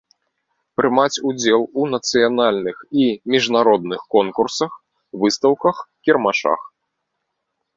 Прымаць 0.77 1.17
удзел 1.31 1.61
у 1.81 1.83
нацыянальных 1.95 2.77
i 3.03 3.05
мiжнародных 3.33 4.01
конкурсах, 4.17 4.71
выстаўках, 5.25 5.75
кiрмашах. 6.09 6.61